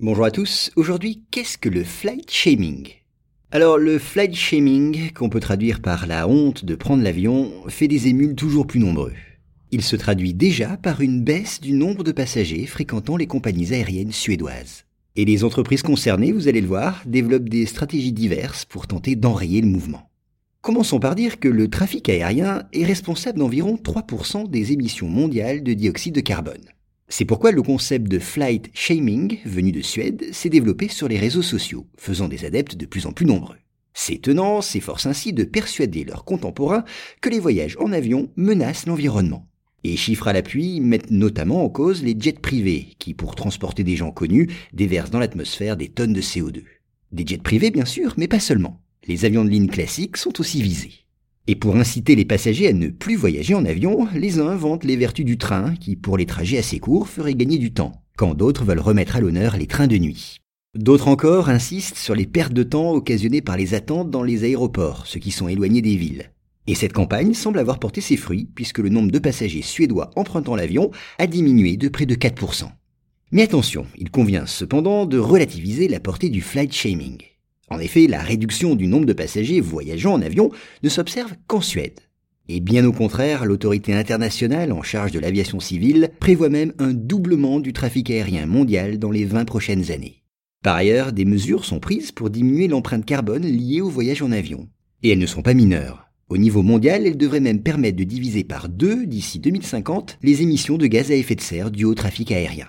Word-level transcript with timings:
Bonjour 0.00 0.24
à 0.24 0.32
tous, 0.32 0.72
aujourd'hui 0.74 1.22
qu'est-ce 1.30 1.56
que 1.56 1.68
le 1.68 1.84
flight 1.84 2.28
shaming? 2.28 2.88
Alors 3.52 3.78
le 3.78 4.00
flight 4.00 4.34
shaming, 4.34 5.12
qu'on 5.12 5.28
peut 5.28 5.38
traduire 5.38 5.80
par 5.80 6.08
la 6.08 6.26
honte 6.26 6.64
de 6.64 6.74
prendre 6.74 7.04
l'avion, 7.04 7.52
fait 7.68 7.86
des 7.86 8.08
émules 8.08 8.34
toujours 8.34 8.66
plus 8.66 8.80
nombreux. 8.80 9.12
Il 9.70 9.82
se 9.82 9.94
traduit 9.94 10.34
déjà 10.34 10.76
par 10.78 11.00
une 11.00 11.22
baisse 11.22 11.60
du 11.60 11.70
nombre 11.70 12.02
de 12.02 12.10
passagers 12.10 12.66
fréquentant 12.66 13.16
les 13.16 13.28
compagnies 13.28 13.72
aériennes 13.72 14.10
suédoises. 14.10 14.84
Et 15.14 15.24
les 15.24 15.44
entreprises 15.44 15.82
concernées, 15.82 16.32
vous 16.32 16.48
allez 16.48 16.60
le 16.60 16.66
voir, 16.66 17.00
développent 17.06 17.48
des 17.48 17.64
stratégies 17.64 18.12
diverses 18.12 18.64
pour 18.64 18.88
tenter 18.88 19.14
d'enrayer 19.14 19.60
le 19.60 19.68
mouvement. 19.68 20.10
Commençons 20.60 20.98
par 20.98 21.14
dire 21.14 21.38
que 21.38 21.48
le 21.48 21.70
trafic 21.70 22.08
aérien 22.08 22.64
est 22.72 22.84
responsable 22.84 23.38
d'environ 23.38 23.76
3% 23.76 24.50
des 24.50 24.72
émissions 24.72 25.08
mondiales 25.08 25.62
de 25.62 25.72
dioxyde 25.72 26.16
de 26.16 26.20
carbone. 26.20 26.64
C'est 27.08 27.24
pourquoi 27.24 27.52
le 27.52 27.62
concept 27.62 28.08
de 28.08 28.18
flight 28.18 28.70
shaming, 28.72 29.38
venu 29.44 29.72
de 29.72 29.82
Suède, 29.82 30.24
s'est 30.32 30.48
développé 30.48 30.88
sur 30.88 31.06
les 31.06 31.18
réseaux 31.18 31.42
sociaux, 31.42 31.86
faisant 31.96 32.28
des 32.28 32.44
adeptes 32.44 32.76
de 32.76 32.86
plus 32.86 33.06
en 33.06 33.12
plus 33.12 33.26
nombreux. 33.26 33.56
Ces 33.92 34.18
tenants 34.18 34.60
s'efforcent 34.60 35.06
ainsi 35.06 35.32
de 35.32 35.44
persuader 35.44 36.04
leurs 36.04 36.24
contemporains 36.24 36.84
que 37.20 37.28
les 37.28 37.38
voyages 37.38 37.76
en 37.78 37.92
avion 37.92 38.30
menacent 38.36 38.86
l'environnement. 38.86 39.46
Et 39.84 39.96
chiffres 39.96 40.28
à 40.28 40.32
l'appui 40.32 40.80
mettent 40.80 41.10
notamment 41.10 41.62
en 41.62 41.68
cause 41.68 42.02
les 42.02 42.16
jets 42.18 42.32
privés, 42.32 42.88
qui, 42.98 43.12
pour 43.12 43.36
transporter 43.36 43.84
des 43.84 43.96
gens 43.96 44.10
connus, 44.10 44.48
déversent 44.72 45.10
dans 45.10 45.18
l'atmosphère 45.18 45.76
des 45.76 45.88
tonnes 45.88 46.14
de 46.14 46.22
CO2. 46.22 46.64
Des 47.12 47.26
jets 47.26 47.38
privés, 47.38 47.70
bien 47.70 47.84
sûr, 47.84 48.14
mais 48.16 48.26
pas 48.26 48.40
seulement. 48.40 48.80
Les 49.06 49.26
avions 49.26 49.44
de 49.44 49.50
ligne 49.50 49.68
classiques 49.68 50.16
sont 50.16 50.40
aussi 50.40 50.62
visés. 50.62 51.03
Et 51.46 51.56
pour 51.56 51.76
inciter 51.76 52.16
les 52.16 52.24
passagers 52.24 52.68
à 52.68 52.72
ne 52.72 52.88
plus 52.88 53.16
voyager 53.16 53.54
en 53.54 53.66
avion, 53.66 54.08
les 54.14 54.38
uns 54.38 54.56
vantent 54.56 54.84
les 54.84 54.96
vertus 54.96 55.26
du 55.26 55.36
train, 55.36 55.74
qui 55.74 55.94
pour 55.94 56.16
les 56.16 56.24
trajets 56.24 56.56
assez 56.56 56.78
courts 56.78 57.06
ferait 57.08 57.34
gagner 57.34 57.58
du 57.58 57.70
temps, 57.70 57.92
quand 58.16 58.32
d'autres 58.32 58.64
veulent 58.64 58.80
remettre 58.80 59.16
à 59.16 59.20
l'honneur 59.20 59.58
les 59.58 59.66
trains 59.66 59.86
de 59.86 59.98
nuit. 59.98 60.38
D'autres 60.74 61.08
encore 61.08 61.50
insistent 61.50 61.98
sur 61.98 62.14
les 62.14 62.26
pertes 62.26 62.54
de 62.54 62.62
temps 62.62 62.92
occasionnées 62.92 63.42
par 63.42 63.58
les 63.58 63.74
attentes 63.74 64.10
dans 64.10 64.22
les 64.22 64.44
aéroports, 64.44 65.06
ceux 65.06 65.20
qui 65.20 65.30
sont 65.30 65.46
éloignés 65.46 65.82
des 65.82 65.96
villes. 65.96 66.30
Et 66.66 66.74
cette 66.74 66.94
campagne 66.94 67.34
semble 67.34 67.58
avoir 67.58 67.78
porté 67.78 68.00
ses 68.00 68.16
fruits, 68.16 68.48
puisque 68.54 68.78
le 68.78 68.88
nombre 68.88 69.10
de 69.10 69.18
passagers 69.18 69.60
suédois 69.60 70.10
empruntant 70.16 70.56
l'avion 70.56 70.90
a 71.18 71.26
diminué 71.26 71.76
de 71.76 71.88
près 71.88 72.06
de 72.06 72.14
4%. 72.14 72.70
Mais 73.32 73.42
attention, 73.42 73.86
il 73.98 74.10
convient 74.10 74.46
cependant 74.46 75.04
de 75.04 75.18
relativiser 75.18 75.88
la 75.88 76.00
portée 76.00 76.30
du 76.30 76.40
flight 76.40 76.72
shaming. 76.72 77.18
En 77.68 77.78
effet, 77.78 78.06
la 78.06 78.20
réduction 78.20 78.74
du 78.74 78.86
nombre 78.86 79.06
de 79.06 79.12
passagers 79.12 79.60
voyageant 79.60 80.14
en 80.14 80.22
avion 80.22 80.50
ne 80.82 80.88
s'observe 80.88 81.34
qu'en 81.46 81.60
Suède. 81.60 82.00
Et 82.48 82.60
bien 82.60 82.84
au 82.84 82.92
contraire, 82.92 83.46
l'autorité 83.46 83.94
internationale 83.94 84.70
en 84.72 84.82
charge 84.82 85.12
de 85.12 85.18
l'aviation 85.18 85.60
civile 85.60 86.10
prévoit 86.20 86.50
même 86.50 86.74
un 86.78 86.92
doublement 86.92 87.58
du 87.58 87.72
trafic 87.72 88.10
aérien 88.10 88.44
mondial 88.44 88.98
dans 88.98 89.10
les 89.10 89.24
20 89.24 89.46
prochaines 89.46 89.90
années. 89.90 90.22
Par 90.62 90.76
ailleurs, 90.76 91.12
des 91.12 91.24
mesures 91.24 91.64
sont 91.64 91.80
prises 91.80 92.12
pour 92.12 92.30
diminuer 92.30 92.68
l'empreinte 92.68 93.06
carbone 93.06 93.46
liée 93.46 93.80
au 93.80 93.88
voyage 93.88 94.22
en 94.22 94.30
avion. 94.30 94.68
Et 95.02 95.10
elles 95.10 95.18
ne 95.18 95.26
sont 95.26 95.42
pas 95.42 95.54
mineures. 95.54 96.04
Au 96.28 96.36
niveau 96.36 96.62
mondial, 96.62 97.06
elles 97.06 97.18
devraient 97.18 97.40
même 97.40 97.62
permettre 97.62 97.96
de 97.96 98.04
diviser 98.04 98.44
par 98.44 98.68
deux, 98.68 99.06
d'ici 99.06 99.38
2050, 99.38 100.18
les 100.22 100.42
émissions 100.42 100.78
de 100.78 100.86
gaz 100.86 101.10
à 101.10 101.14
effet 101.14 101.34
de 101.34 101.40
serre 101.40 101.70
dues 101.70 101.84
au 101.84 101.94
trafic 101.94 102.32
aérien. 102.32 102.68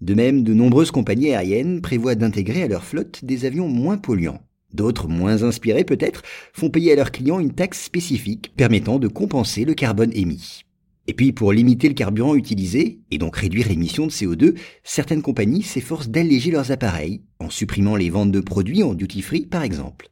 De 0.00 0.14
même, 0.14 0.42
de 0.42 0.52
nombreuses 0.52 0.90
compagnies 0.90 1.32
aériennes 1.32 1.80
prévoient 1.80 2.14
d'intégrer 2.14 2.62
à 2.62 2.68
leur 2.68 2.84
flotte 2.84 3.24
des 3.24 3.46
avions 3.46 3.68
moins 3.68 3.96
polluants. 3.96 4.42
D'autres, 4.74 5.08
moins 5.08 5.42
inspirés 5.42 5.84
peut-être, 5.84 6.22
font 6.52 6.68
payer 6.68 6.92
à 6.92 6.96
leurs 6.96 7.12
clients 7.12 7.40
une 7.40 7.54
taxe 7.54 7.82
spécifique 7.82 8.52
permettant 8.56 8.98
de 8.98 9.08
compenser 9.08 9.64
le 9.64 9.72
carbone 9.72 10.12
émis. 10.12 10.64
Et 11.06 11.14
puis, 11.14 11.32
pour 11.32 11.52
limiter 11.52 11.88
le 11.88 11.94
carburant 11.94 12.34
utilisé, 12.34 13.00
et 13.10 13.18
donc 13.18 13.36
réduire 13.36 13.68
l'émission 13.68 14.06
de 14.06 14.12
CO2, 14.12 14.56
certaines 14.82 15.22
compagnies 15.22 15.62
s'efforcent 15.62 16.08
d'alléger 16.08 16.50
leurs 16.50 16.72
appareils, 16.72 17.22
en 17.38 17.48
supprimant 17.48 17.96
les 17.96 18.10
ventes 18.10 18.32
de 18.32 18.40
produits 18.40 18.82
en 18.82 18.92
duty-free 18.92 19.46
par 19.46 19.62
exemple. 19.62 20.10